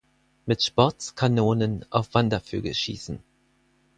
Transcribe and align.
Mit 0.47 0.63
Sportskanonen 0.63 1.85
auf 1.91 2.15
Wandervögel 2.15 2.73
schießen. 2.73 3.19